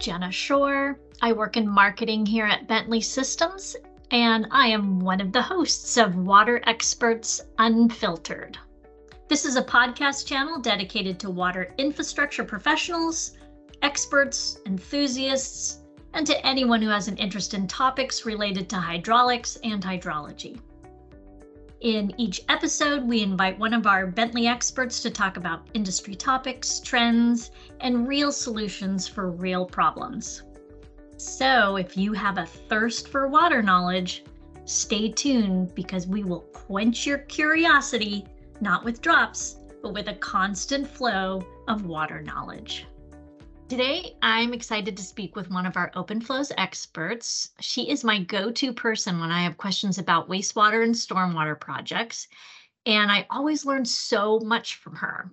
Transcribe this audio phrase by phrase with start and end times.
[0.00, 0.98] Jenna Shore.
[1.20, 3.76] I work in marketing here at Bentley Systems,
[4.10, 8.58] and I am one of the hosts of Water Experts Unfiltered.
[9.28, 13.36] This is a podcast channel dedicated to water infrastructure professionals,
[13.82, 15.82] experts, enthusiasts,
[16.14, 20.58] and to anyone who has an interest in topics related to hydraulics and hydrology.
[21.80, 26.78] In each episode, we invite one of our Bentley experts to talk about industry topics,
[26.78, 30.42] trends, and real solutions for real problems.
[31.16, 34.24] So, if you have a thirst for water knowledge,
[34.66, 38.26] stay tuned because we will quench your curiosity,
[38.60, 42.86] not with drops, but with a constant flow of water knowledge.
[43.70, 47.50] Today, I'm excited to speak with one of our OpenFlows experts.
[47.60, 52.26] She is my go to person when I have questions about wastewater and stormwater projects,
[52.84, 55.30] and I always learn so much from her.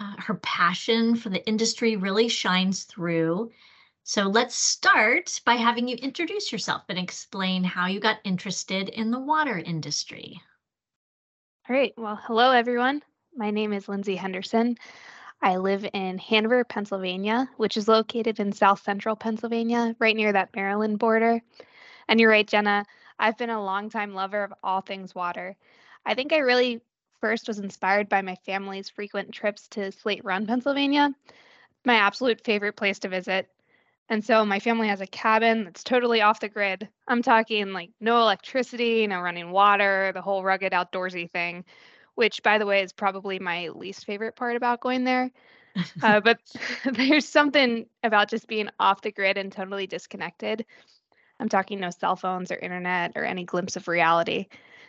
[0.00, 3.50] Uh, her passion for the industry really shines through.
[4.04, 9.10] So let's start by having you introduce yourself and explain how you got interested in
[9.10, 10.40] the water industry.
[11.68, 11.92] All right.
[11.98, 13.02] Well, hello, everyone.
[13.36, 14.78] My name is Lindsay Henderson.
[15.42, 20.54] I live in Hanover, Pennsylvania, which is located in south central Pennsylvania, right near that
[20.54, 21.40] Maryland border.
[22.08, 22.84] And you're right, Jenna,
[23.18, 25.56] I've been a longtime lover of all things water.
[26.04, 26.80] I think I really
[27.20, 31.14] first was inspired by my family's frequent trips to Slate Run, Pennsylvania,
[31.84, 33.48] my absolute favorite place to visit.
[34.10, 36.88] And so my family has a cabin that's totally off the grid.
[37.06, 41.64] I'm talking like no electricity, no running water, the whole rugged outdoorsy thing,
[42.20, 45.30] which by the way is probably my least favorite part about going there.
[46.02, 46.38] Uh, but
[46.94, 50.66] there's something about just being off the grid and totally disconnected.
[51.38, 54.48] I'm talking no cell phones or internet or any glimpse of reality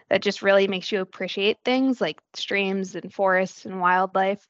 [0.10, 4.48] that just really makes you appreciate things like streams and forests and wildlife.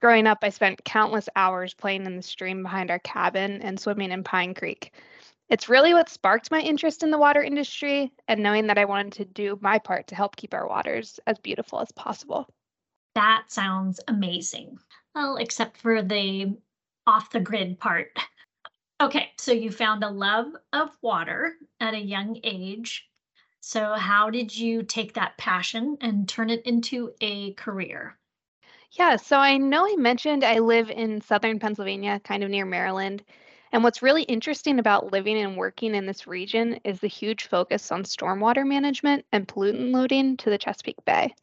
[0.00, 4.12] Growing up, I spent countless hours playing in the stream behind our cabin and swimming
[4.12, 4.94] in Pine Creek.
[5.50, 9.12] It's really what sparked my interest in the water industry and knowing that I wanted
[9.14, 12.48] to do my part to help keep our waters as beautiful as possible.
[13.16, 14.78] That sounds amazing.
[15.14, 16.56] Well, except for the
[17.06, 18.16] off the grid part.
[19.00, 23.08] Okay, so you found a love of water at a young age.
[23.60, 28.18] So, how did you take that passion and turn it into a career?
[28.92, 33.24] Yeah, so I know I mentioned I live in southern Pennsylvania, kind of near Maryland.
[33.72, 37.92] And what's really interesting about living and working in this region is the huge focus
[37.92, 41.34] on stormwater management and pollutant loading to the Chesapeake Bay.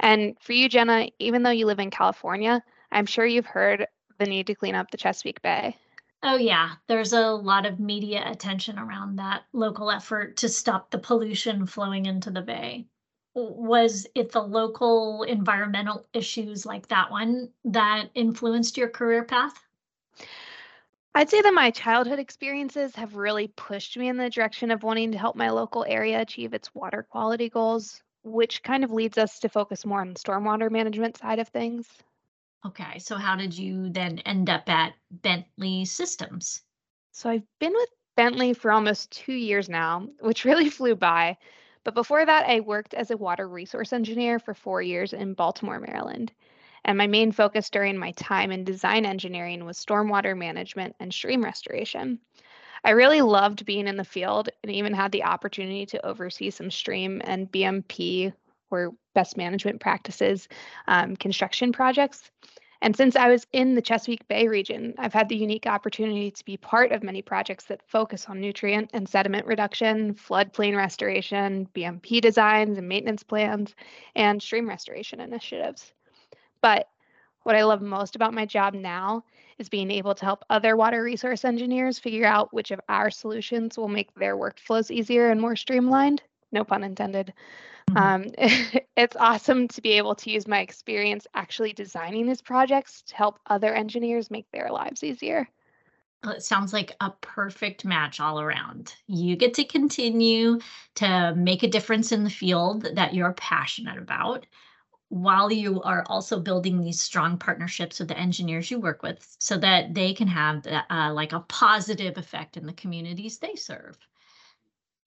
[0.00, 3.86] And for you, Jenna, even though you live in California, I'm sure you've heard
[4.18, 5.76] the need to clean up the Chesapeake Bay.
[6.22, 10.98] Oh, yeah, there's a lot of media attention around that local effort to stop the
[10.98, 12.86] pollution flowing into the bay.
[13.34, 19.65] Was it the local environmental issues like that one that influenced your career path?
[21.16, 25.12] I'd say that my childhood experiences have really pushed me in the direction of wanting
[25.12, 29.38] to help my local area achieve its water quality goals, which kind of leads us
[29.38, 31.88] to focus more on the stormwater management side of things.
[32.66, 36.60] Okay, so how did you then end up at Bentley Systems?
[37.12, 37.88] So I've been with
[38.18, 41.38] Bentley for almost two years now, which really flew by.
[41.82, 45.80] But before that, I worked as a water resource engineer for four years in Baltimore,
[45.80, 46.30] Maryland.
[46.86, 51.42] And my main focus during my time in design engineering was stormwater management and stream
[51.42, 52.20] restoration.
[52.84, 56.70] I really loved being in the field and even had the opportunity to oversee some
[56.70, 58.32] stream and BMP
[58.70, 60.48] or best management practices
[60.86, 62.30] um, construction projects.
[62.82, 66.44] And since I was in the Chesapeake Bay region, I've had the unique opportunity to
[66.44, 72.20] be part of many projects that focus on nutrient and sediment reduction, floodplain restoration, BMP
[72.20, 73.74] designs and maintenance plans,
[74.14, 75.92] and stream restoration initiatives.
[76.66, 76.88] But
[77.44, 79.22] what I love most about my job now
[79.56, 83.78] is being able to help other water resource engineers figure out which of our solutions
[83.78, 86.24] will make their workflows easier and more streamlined.
[86.50, 87.32] No pun intended.
[87.90, 87.96] Mm-hmm.
[87.96, 93.14] Um, it's awesome to be able to use my experience actually designing these projects to
[93.14, 95.48] help other engineers make their lives easier.
[96.24, 98.92] Well, it sounds like a perfect match all around.
[99.06, 100.58] You get to continue
[100.96, 104.46] to make a difference in the field that you're passionate about
[105.08, 109.56] while you are also building these strong partnerships with the engineers you work with so
[109.56, 113.96] that they can have uh, like a positive effect in the communities they serve.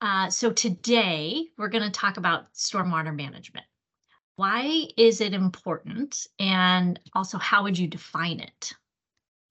[0.02, 3.66] Uh, so today we're going to talk about stormwater management.
[4.38, 6.28] Why is it important?
[6.40, 8.74] And also, how would you define it?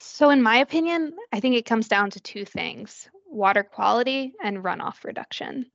[0.00, 4.64] So, in my opinion, I think it comes down to two things water quality and
[4.64, 5.66] runoff reduction.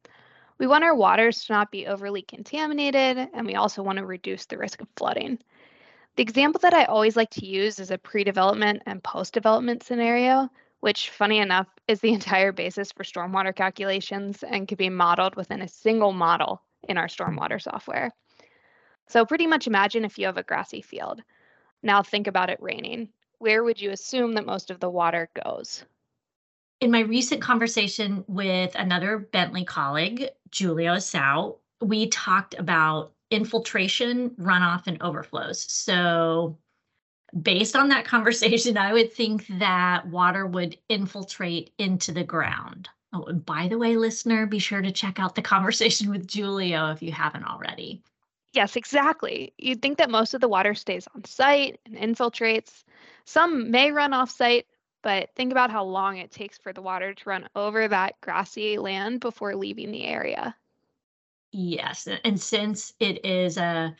[0.60, 4.46] We want our waters to not be overly contaminated, and we also want to reduce
[4.46, 5.40] the risk of flooding.
[6.16, 9.84] The example that I always like to use is a pre development and post development
[9.84, 10.50] scenario
[10.84, 15.62] which, funny enough, is the entire basis for stormwater calculations and can be modeled within
[15.62, 18.12] a single model in our stormwater software.
[19.08, 21.22] So, pretty much imagine if you have a grassy field.
[21.84, 23.08] Now, think about it raining.
[23.40, 25.86] Where would you assume that most of the water goes?
[26.82, 34.88] In my recent conversation with another Bentley colleague, Julio Sau, we talked about infiltration, runoff,
[34.88, 35.66] and overflows.
[35.72, 36.58] So,
[37.42, 42.90] based on that conversation, I would think that water would infiltrate into the ground.
[43.12, 46.92] Oh, and by the way, listener, be sure to check out the conversation with Julio
[46.92, 48.02] if you haven't already.
[48.54, 49.54] Yes, exactly.
[49.58, 52.84] You'd think that most of the water stays on site and infiltrates.
[53.26, 54.68] Some may run off site,
[55.04, 58.78] but think about how long it takes for the water to run over that grassy
[58.78, 60.56] land before leaving the area.
[61.52, 63.96] Yes, and since it is a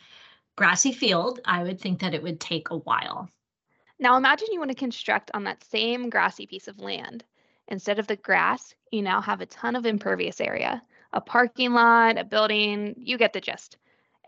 [0.56, 3.28] grassy field, I would think that it would take a while.
[4.00, 7.22] Now imagine you want to construct on that same grassy piece of land.
[7.68, 12.18] Instead of the grass, you now have a ton of impervious area, a parking lot,
[12.18, 13.76] a building, you get the gist.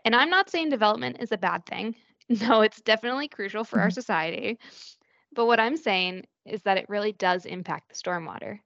[0.05, 1.95] And I'm not saying development is a bad thing.
[2.29, 3.93] No, it's definitely crucial for our mm-hmm.
[3.93, 4.59] society.
[5.33, 8.59] But what I'm saying is that it really does impact the stormwater.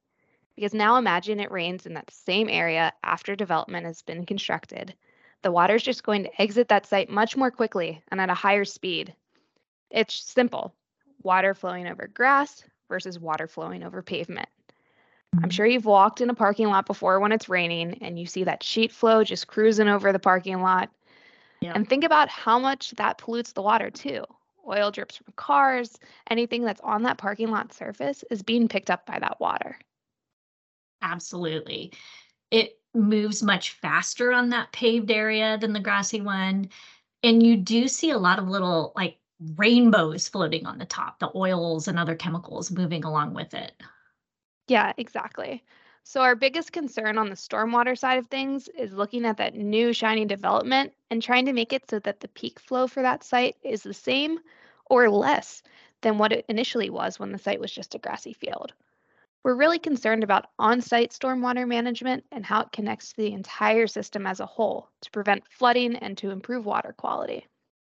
[0.56, 4.94] Because now imagine it rains in that same area after development has been constructed
[5.42, 8.36] the water is just going to exit that site much more quickly and at a
[8.36, 9.14] higher speed.
[9.90, 10.74] It's simple
[11.24, 14.50] water flowing over grass versus water flowing over pavement.
[15.34, 15.50] I'm mm-hmm.
[15.50, 18.64] sure you've walked in a parking lot before when it's raining and you see that
[18.64, 20.90] sheet flow just cruising over the parking lot.
[21.62, 21.74] Yeah.
[21.76, 24.26] And think about how much that pollutes the water too.
[24.68, 26.00] Oil drips from cars,
[26.30, 29.78] anything that's on that parking lot surface is being picked up by that water.
[31.02, 31.94] Absolutely.
[32.52, 36.70] It moves much faster on that paved area than the grassy one.
[37.24, 39.20] And you do see a lot of little like
[39.58, 43.74] rainbows floating on the top, the oils and other chemicals moving along with it.
[44.68, 45.64] Yeah, exactly.
[46.04, 49.94] So, our biggest concern on the stormwater side of things is looking at that new
[49.94, 53.56] shiny development and trying to make it so that the peak flow for that site
[53.64, 54.40] is the same
[54.86, 55.64] or less
[56.02, 58.74] than what it initially was when the site was just a grassy field.
[59.44, 63.88] We're really concerned about on site stormwater management and how it connects to the entire
[63.88, 67.48] system as a whole to prevent flooding and to improve water quality.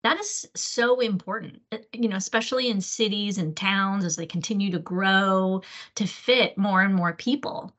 [0.04, 4.70] That is so important, uh, you know, especially in cities and towns as they continue
[4.72, 5.62] to grow
[5.96, 7.74] to fit more and more people.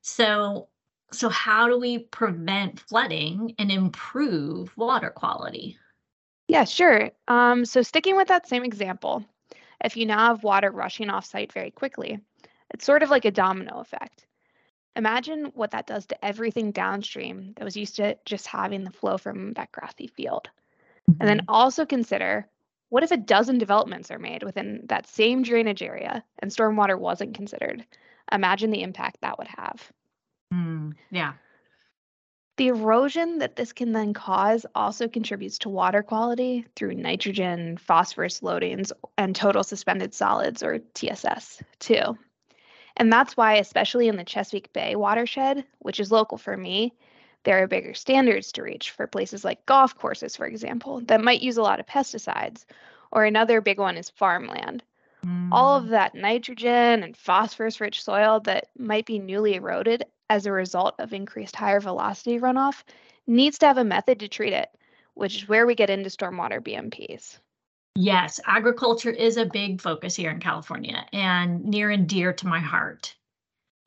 [0.00, 0.68] So,
[1.12, 5.78] so how do we prevent flooding and improve water quality?
[6.48, 7.10] Yeah, sure.
[7.28, 9.24] Um, so, sticking with that same example,
[9.84, 12.18] if you now have water rushing off site very quickly,
[12.70, 14.26] it's sort of like a domino effect.
[14.96, 19.18] Imagine what that does to everything downstream that was used to just having the flow
[19.18, 20.48] from that grassy field.
[21.08, 21.20] Mm-hmm.
[21.20, 21.50] And then mm-hmm.
[21.50, 22.48] also consider
[22.90, 27.34] what if a dozen developments are made within that same drainage area and stormwater wasn't
[27.34, 27.84] considered?
[28.32, 29.92] Imagine the impact that would have.
[30.52, 31.34] Mm, yeah.
[32.56, 38.40] The erosion that this can then cause also contributes to water quality through nitrogen, phosphorus
[38.40, 42.18] loadings, and total suspended solids, or TSS, too.
[42.96, 46.94] And that's why, especially in the Chesapeake Bay watershed, which is local for me,
[47.48, 51.40] there are bigger standards to reach for places like golf courses, for example, that might
[51.40, 52.66] use a lot of pesticides.
[53.10, 54.82] Or another big one is farmland.
[55.24, 55.48] Mm.
[55.50, 55.90] All of mm.
[55.92, 61.14] that nitrogen and phosphorus rich soil that might be newly eroded as a result of
[61.14, 62.82] increased higher velocity runoff
[63.26, 64.68] needs to have a method to treat it,
[65.14, 67.38] which is where we get into stormwater BMPs.
[67.94, 72.60] Yes, agriculture is a big focus here in California and near and dear to my
[72.60, 73.16] heart.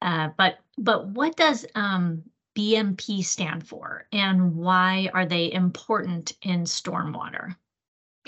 [0.02, 2.24] Uh, but but what does um,
[2.56, 7.56] BMP stand for, and why are they important in stormwater?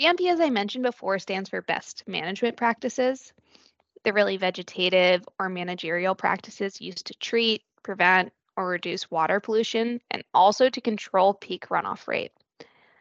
[0.00, 3.32] BMP, as I mentioned before, stands for Best Management Practices.
[4.02, 10.24] They're really vegetative or managerial practices used to treat, prevent, or reduce water pollution, and
[10.32, 12.32] also to control peak runoff rate.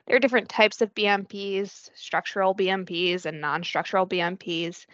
[0.05, 4.85] There are different types of BMPs, structural BMPs and non-structural BMPs.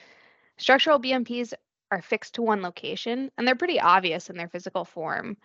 [0.57, 1.53] Structural BMPs
[1.91, 5.37] are fixed to one location and they're pretty obvious in their physical form,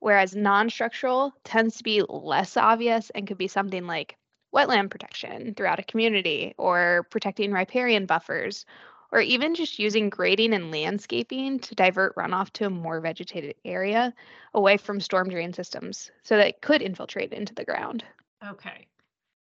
[0.00, 4.16] whereas non-structural tends to be less obvious and could be something like
[4.54, 8.66] wetland protection throughout a community or protecting riparian buffers
[9.12, 14.14] or even just using grading and landscaping to divert runoff to a more vegetated area
[14.54, 18.04] away from storm drain systems so that it could infiltrate into the ground.
[18.44, 18.86] Okay.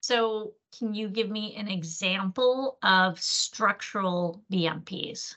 [0.01, 5.35] So can you give me an example of structural BMPs?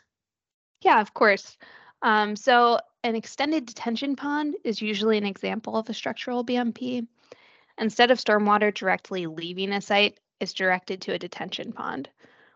[0.82, 1.56] Yeah, of course.
[2.02, 7.06] Um, so an extended detention pond is usually an example of a structural BMP.
[7.78, 12.08] Instead of stormwater directly leaving a site, it's directed to a detention pond,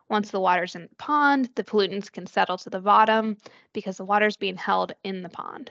[0.09, 3.37] Once the water's in the pond, the pollutants can settle to the bottom
[3.73, 5.71] because the water's being held in the pond.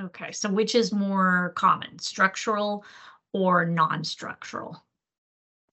[0.00, 2.84] Okay, so which is more common, structural
[3.32, 4.82] or non-structural?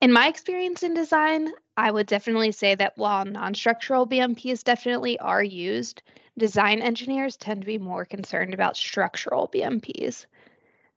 [0.01, 5.19] In my experience in design, I would definitely say that while non structural BMPs definitely
[5.19, 6.01] are used,
[6.39, 10.25] design engineers tend to be more concerned about structural BMPs.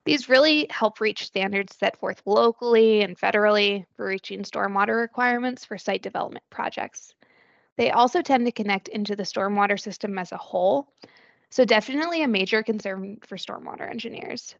[0.04, 5.78] These really help reach standards set forth locally and federally for reaching stormwater requirements for
[5.78, 7.14] site development projects.
[7.76, 10.88] They also tend to connect into the stormwater system as a whole,
[11.50, 14.54] so definitely a major concern for stormwater engineers.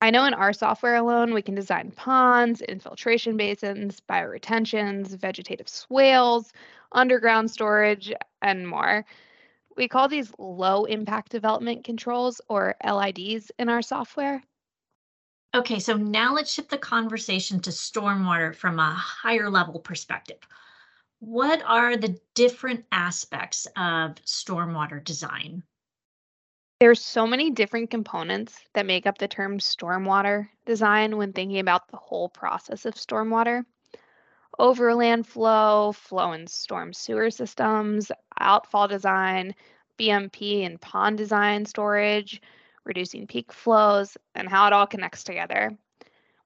[0.00, 6.52] I know in our software alone, we can design ponds, infiltration basins, bioretentions, vegetative swales,
[6.92, 9.04] underground storage, and more.
[9.78, 14.42] We call these low impact development controls or LIDs in our software.
[15.54, 20.38] Okay, so now let's shift the conversation to stormwater from a higher level perspective.
[21.20, 25.62] What are the different aspects of stormwater design?
[26.80, 31.86] There's so many different components that make up the term stormwater design when thinking about
[31.88, 33.64] the whole process of stormwater.
[34.58, 38.10] Overland flow, flow and storm sewer systems,
[38.40, 39.54] outfall design,
[39.98, 42.42] BMP and pond design storage,
[42.84, 45.76] reducing peak flows, and how it all connects together.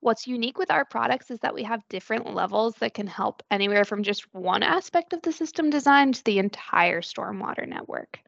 [0.00, 3.84] What's unique with our products is that we have different levels that can help anywhere
[3.84, 8.18] from just one aspect of the system design to the entire stormwater network.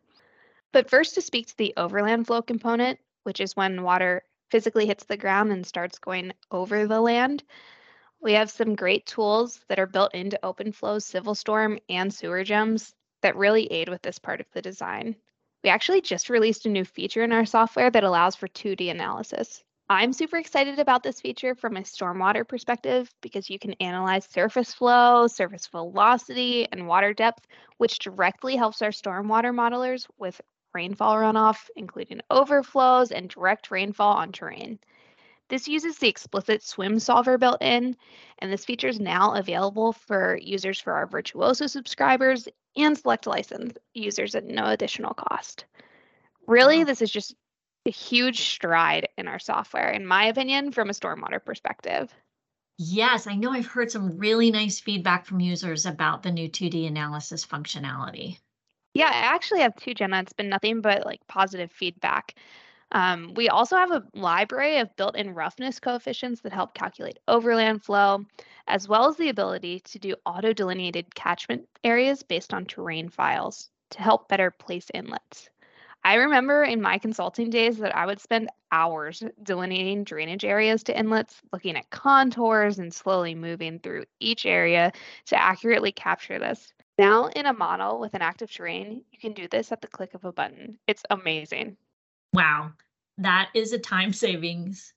[0.73, 5.05] But first, to speak to the overland flow component, which is when water physically hits
[5.05, 7.43] the ground and starts going over the land,
[8.25, 12.95] we have some great tools that are built into OpenFlow, Civil Storm, and Sewer Gems
[13.21, 15.15] that really aid with this part of the design.
[15.63, 19.63] We actually just released a new feature in our software that allows for 2D analysis.
[19.91, 24.73] I'm super excited about this feature from a stormwater perspective because you can analyze surface
[24.73, 30.41] flow, surface velocity, and water depth, which directly helps our stormwater modelers with
[30.73, 34.79] rainfall runoff, including overflows and direct rainfall on terrain.
[35.55, 37.97] This uses the explicit SWMM solver built in,
[38.41, 43.79] and this feature is now available for users for our Virtuoso subscribers and select license
[43.93, 45.67] users at no additional cost.
[46.49, 47.37] Really, this is just
[47.87, 52.13] a huge stride in our software, in my opinion, from a stormwater perspective.
[52.77, 56.89] Yes, I know I've heard some really nice feedback from users about the new 2D
[56.89, 58.39] analysis functionality.
[58.93, 60.19] Yeah, I actually have two, Jenna.
[60.19, 62.35] It's been nothing but like positive feedback.
[62.93, 67.83] Um, we also have a library of built in roughness coefficients that help calculate overland
[67.83, 68.25] flow,
[68.67, 73.71] as well as the ability to do auto delineated catchment areas based on terrain files
[73.91, 75.49] to help better place inlets.
[76.07, 80.99] I remember in my consulting days that I would spend hours delineating drainage areas to
[80.99, 84.93] inlets, looking at contours and slowly moving through each area
[85.27, 86.75] to accurately capture this.
[86.99, 90.13] Now, in a model with an active terrain, you can do this at the click
[90.15, 90.79] of a button.
[90.87, 91.79] It's amazing.
[92.35, 92.73] Wow,
[93.19, 94.93] that is a time savings.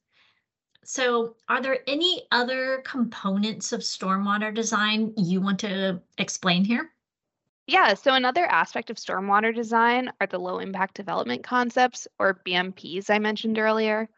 [0.83, 6.89] So, are there any other components of stormwater design you want to explain here?
[7.67, 13.11] Yeah, so another aspect of stormwater design are the low impact development concepts or BMPs
[13.11, 14.09] I mentioned earlier.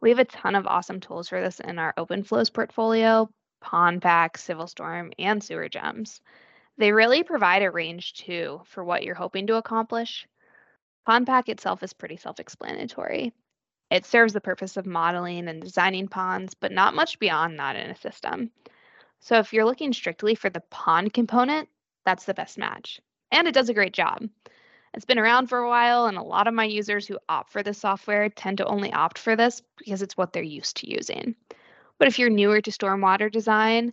[0.00, 3.28] We have a ton of awesome tools for this in our OpenFlows portfolio,
[3.64, 6.20] PondPack, Civil Storm, and Sewer Gems.
[6.78, 10.28] They really provide a range too for what you're hoping to accomplish.
[11.06, 13.32] PondPack itself is pretty self explanatory.
[13.90, 17.90] It serves the purpose of modeling and designing ponds, but not much beyond that in
[17.90, 18.50] a system.
[19.20, 21.68] So if you're looking strictly for the pond component,
[22.04, 23.00] that's the best match.
[23.32, 24.28] And it does a great job.
[24.94, 27.62] It's been around for a while, and a lot of my users who opt for
[27.62, 31.34] this software tend to only opt for this because it's what they're used to using.
[31.98, 33.92] But if you're newer to stormwater design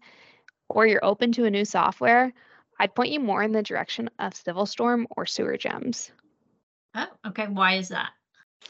[0.69, 2.33] or you're open to a new software,
[2.79, 6.11] I'd point you more in the direction of Civil Storm or Sewer Gems.
[6.97, 7.47] Oh, okay.
[7.47, 8.09] Why is that?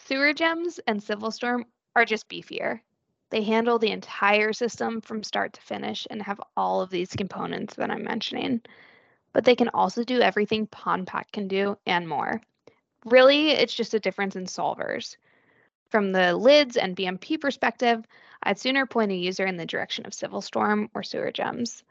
[0.05, 1.65] Sewer Gems and Civil Storm
[1.95, 2.81] are just beefier.
[3.29, 7.75] They handle the entire system from start to finish and have all of these components
[7.75, 8.61] that I'm mentioning.
[9.33, 12.41] But they can also do everything PondPack can do and more.
[13.05, 15.15] Really, it's just a difference in solvers.
[15.89, 18.05] From the lids and BMP perspective,
[18.43, 21.83] I'd sooner point a user in the direction of Civil Storm or Sewer Gems.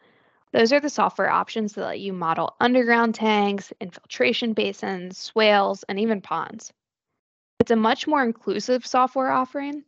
[0.56, 6.00] Those are the software options that let you model underground tanks, infiltration basins, swales, and
[6.00, 6.72] even ponds.
[7.60, 9.84] It's a much more inclusive software offering.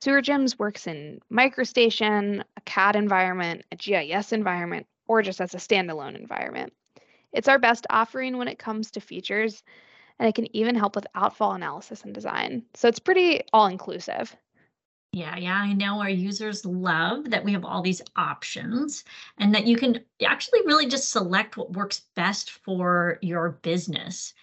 [0.00, 5.58] Sewer Gems works in MicroStation, a CAD environment, a GIS environment, or just as a
[5.58, 6.72] standalone environment.
[7.32, 9.62] It's our best offering when it comes to features,
[10.18, 12.64] and it can even help with outfall analysis and design.
[12.74, 14.34] So it's pretty all inclusive.
[15.12, 19.04] Yeah, yeah, I know our users love that we have all these options
[19.38, 24.34] and that you can actually really just select what works best for your business.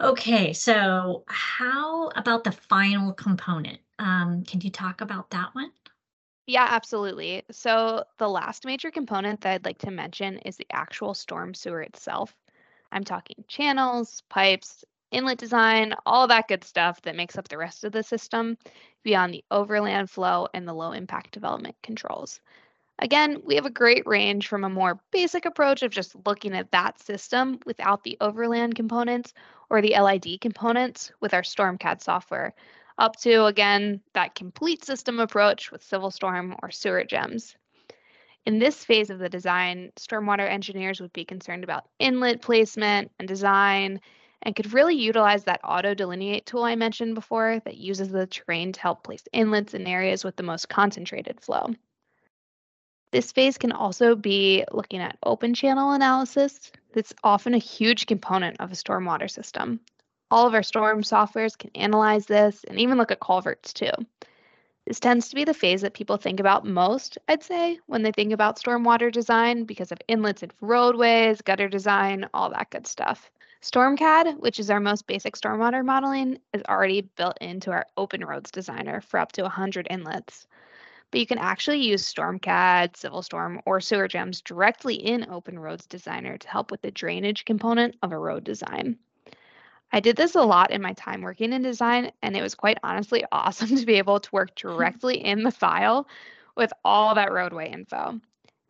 [0.00, 3.80] Okay, so how about the final component?
[3.98, 5.72] Um, can you talk about that one?
[6.46, 7.44] Yeah, absolutely.
[7.50, 11.82] So, the last major component that I'd like to mention is the actual storm sewer
[11.82, 12.34] itself.
[12.90, 17.84] I'm talking channels, pipes, inlet design, all that good stuff that makes up the rest
[17.84, 18.56] of the system
[19.02, 22.40] beyond the overland flow and the low impact development controls.
[23.00, 26.72] Again, we have a great range from a more basic approach of just looking at
[26.72, 29.32] that system without the overland components
[29.70, 32.54] or the LID components with our StormCAD software,
[32.98, 37.56] up to, again, that complete system approach with Civil Storm or Sewer Gems.
[38.46, 43.28] In this phase of the design, stormwater engineers would be concerned about inlet placement and
[43.28, 44.00] design
[44.42, 48.72] and could really utilize that auto delineate tool I mentioned before that uses the terrain
[48.72, 51.74] to help place inlets in areas with the most concentrated flow.
[53.10, 56.70] This phase can also be looking at open channel analysis.
[56.92, 59.80] That's often a huge component of a stormwater system.
[60.30, 63.92] All of our storm softwares can analyze this and even look at culverts too.
[64.86, 68.12] This tends to be the phase that people think about most, I'd say, when they
[68.12, 73.30] think about stormwater design because of inlets and roadways, gutter design, all that good stuff.
[73.62, 78.50] StormCAD, which is our most basic stormwater modeling, is already built into our Open Roads
[78.50, 80.46] Designer for up to 100 inlets.
[81.10, 85.86] But you can actually use StormCAD, Civil Storm, or Sewer Gems directly in Open Roads
[85.86, 88.98] Designer to help with the drainage component of a road design.
[89.90, 92.78] I did this a lot in my time working in design, and it was quite
[92.84, 96.06] honestly awesome to be able to work directly in the file
[96.56, 98.20] with all that roadway info.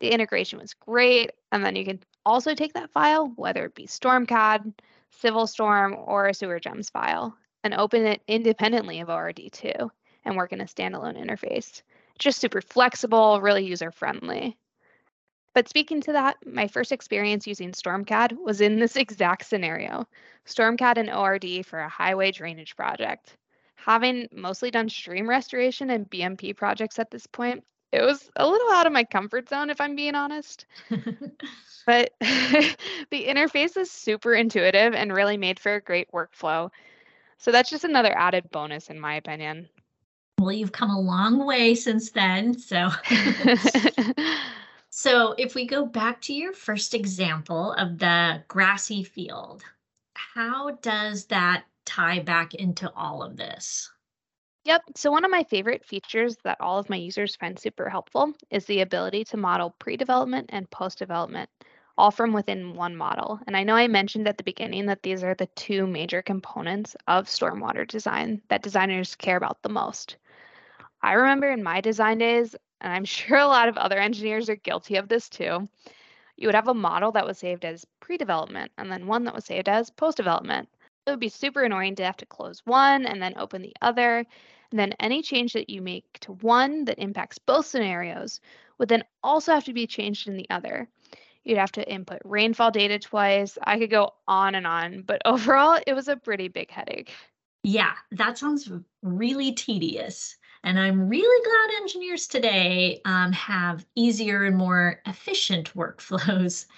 [0.00, 3.87] The integration was great, and then you can also take that file, whether it be
[3.87, 4.72] StormCAD,
[5.10, 9.90] Civil Storm, or a Sewer Gems file, and open it independently of ORD2
[10.25, 11.82] and work in a standalone interface.
[12.18, 14.56] Just super flexible, really user friendly.
[15.54, 20.06] But speaking to that, my first experience using StormCAD was in this exact scenario
[20.47, 23.36] StormCAD and ORD for a highway drainage project.
[23.75, 28.70] Having mostly done stream restoration and BMP projects at this point, it was a little
[28.72, 30.66] out of my comfort zone, if I'm being honest.
[31.86, 32.76] but the
[33.12, 36.70] interface is super intuitive and really made for a great workflow.
[37.38, 39.68] So that's just another added bonus, in my opinion.
[40.38, 42.56] Well, you've come a long way since then.
[42.58, 42.90] So.
[45.00, 49.62] So if we go back to your first example of the grassy field,
[50.14, 53.92] how does that tie back into all of this?
[54.69, 54.83] Yep.
[54.97, 58.67] So, one of my favorite features that all of my users find super helpful is
[58.67, 61.50] the ability to model pre development and post development,
[61.97, 63.41] all from within one model.
[63.47, 66.97] And I know I mentioned at the beginning that these are the two major components
[67.09, 70.19] of stormwater design that designers care about the most.
[71.02, 74.57] I remember in my design days, and I'm sure a lot of other engineers are
[74.57, 75.69] guilty of this too.
[76.37, 79.35] You would have a model that was saved as pre development and then one that
[79.35, 80.69] was saved as post development.
[81.07, 84.26] It would be super annoying to have to close one and then open the other.
[84.71, 88.41] And then any change that you make to one that impacts both scenarios
[88.78, 90.89] would then also have to be changed in the other.
[91.45, 93.57] You'd have to input rainfall data twice.
[93.63, 97.13] I could go on and on, but overall, it was a pretty big headache.
[97.63, 98.71] Yeah, that sounds
[99.02, 100.37] really tedious.
[100.65, 106.67] And I'm really glad engineers today um, have easier and more efficient workflows.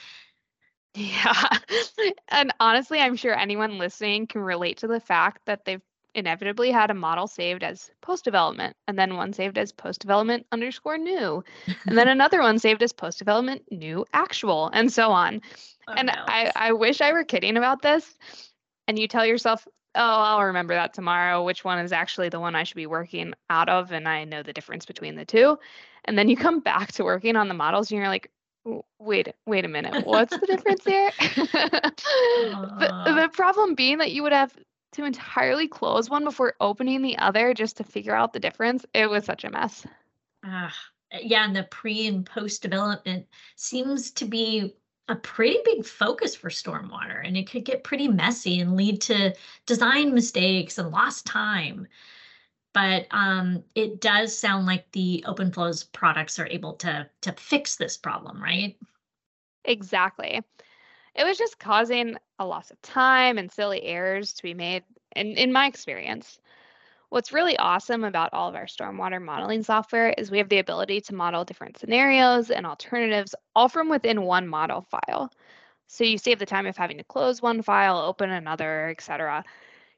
[0.95, 1.59] Yeah.
[2.29, 5.81] and honestly, I'm sure anyone listening can relate to the fact that they've
[6.15, 10.47] inevitably had a model saved as post development and then one saved as post development
[10.53, 11.43] underscore new
[11.87, 15.41] and then another one saved as post development new actual and so on.
[15.89, 16.13] Oh, and no.
[16.17, 18.17] I, I wish I were kidding about this.
[18.89, 22.55] And you tell yourself, oh, I'll remember that tomorrow, which one is actually the one
[22.55, 25.59] I should be working out of, and I know the difference between the two.
[26.05, 28.31] And then you come back to working on the models and you're like,
[28.99, 31.11] wait, wait a minute, what's the difference here?
[31.19, 34.55] the, the problem being that you would have
[34.93, 38.85] to entirely close one before opening the other just to figure out the difference.
[38.95, 39.87] It was such a mess.
[40.47, 40.71] Uh,
[41.21, 43.27] yeah, and the pre and post development
[43.57, 44.75] seems to be
[45.09, 49.35] a pretty big focus for stormwater and it could get pretty messy and lead to
[49.67, 51.89] design mistakes and lost time.
[52.73, 57.97] But um, it does sound like the OpenFlows products are able to to fix this
[57.97, 58.77] problem, right?
[59.65, 60.41] Exactly.
[61.15, 64.85] It was just causing a loss of time and silly errors to be made,
[65.17, 66.39] in, in my experience.
[67.09, 71.01] What's really awesome about all of our stormwater modeling software is we have the ability
[71.03, 75.31] to model different scenarios and alternatives all from within one model file.
[75.89, 79.43] So you save the time of having to close one file, open another, etc.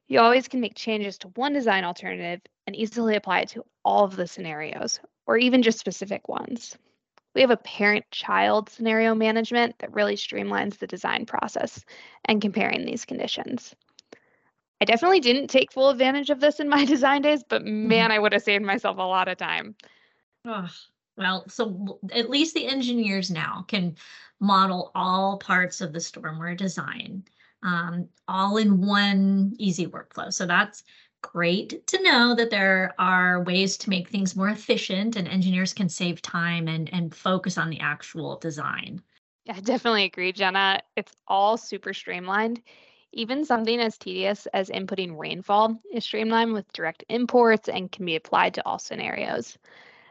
[0.08, 4.04] You always can make changes to one design alternative and easily apply it to all
[4.04, 6.78] of the scenarios, or even just specific ones.
[7.34, 11.84] We have a parent child scenario management that really streamlines the design process
[12.26, 13.74] and comparing these conditions.
[14.80, 17.88] I definitely didn't take full advantage of this in my design days, but Mm-hmm.
[17.88, 19.76] man, I would have saved myself a lot of time.
[20.44, 20.68] Oh,
[21.16, 23.96] well, so at least the engineers now can
[24.40, 27.24] model all parts of the stormwater design,
[27.62, 30.32] um, all in one easy workflow.
[30.32, 30.82] So that's
[31.22, 35.88] great to know that there are ways to make things more efficient and engineers can
[35.88, 39.00] save time and, and focus on the actual design.
[39.48, 40.80] I definitely agree, Jenna.
[40.96, 42.62] It's all super streamlined.
[43.12, 48.16] Even something as tedious as inputting rainfall is streamlined with direct imports and can be
[48.16, 49.58] applied to all scenarios.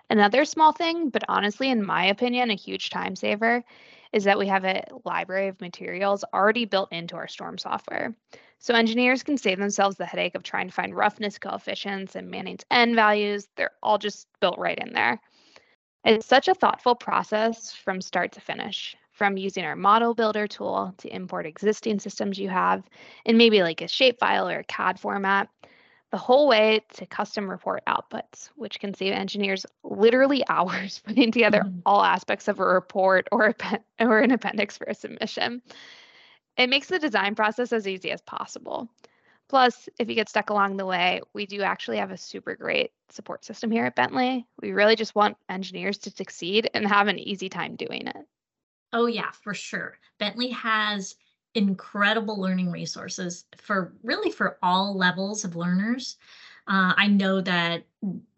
[0.10, 3.63] Another small thing, but honestly, in my opinion, a huge time saver,
[4.12, 8.13] is that we have a library of materials already built into our storm software.
[8.62, 12.63] So engineers can save themselves the headache of trying to find roughness coefficients and Manning's
[12.69, 13.50] N values.
[13.56, 15.19] They're all just built right in there.
[16.06, 20.93] It's such a thoughtful process from start to finish, from using our model builder tool
[21.00, 22.88] to import existing systems you have
[23.26, 25.50] in maybe like a shapefile or a CAD format,
[26.12, 31.63] the whole way to custom report outputs, which can save engineers literally hours putting together
[31.65, 31.82] Mhm.
[31.86, 35.63] all aspects of a report or a or an appendix for a submission.
[36.57, 38.89] It makes the design process as easy as possible.
[39.49, 42.91] Plus, if you get stuck along the way, we do actually have a super great
[43.09, 44.45] support system here at Bentley.
[44.61, 48.25] We really just want engineers to succeed and have an easy time doing it.
[48.93, 49.97] Oh, yeah, for sure.
[50.19, 51.15] Bentley has
[51.53, 56.17] incredible learning resources for really for all levels of learners.
[56.67, 57.83] Uh, I know that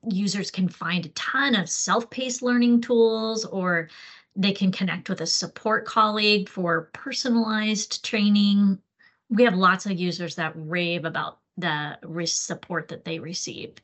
[0.10, 3.89] users can find a ton of self-paced learning tools or
[4.36, 8.80] they can connect with a support colleague for personalized training.
[9.30, 13.82] We have lots of users that rave about the re- support that they received.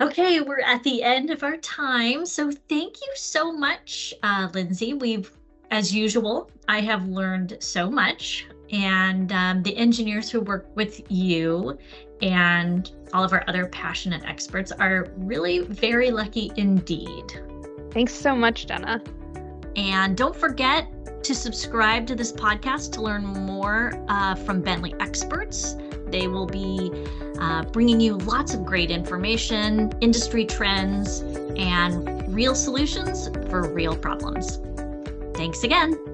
[0.00, 2.26] Okay, we're at the end of our time.
[2.26, 4.92] So thank you so much, uh, Lindsay.
[4.92, 5.30] We've,
[5.70, 8.46] as usual, I have learned so much.
[8.72, 11.78] And um, the engineers who work with you
[12.22, 17.53] and all of our other passionate experts are really very lucky indeed.
[17.94, 19.00] Thanks so much, Jenna.
[19.76, 20.88] And don't forget
[21.22, 25.76] to subscribe to this podcast to learn more uh, from Bentley experts.
[26.08, 26.92] They will be
[27.40, 31.20] uh, bringing you lots of great information, industry trends,
[31.56, 34.60] and real solutions for real problems.
[35.34, 36.13] Thanks again.